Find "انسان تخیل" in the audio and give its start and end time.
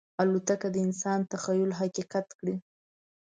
0.87-1.71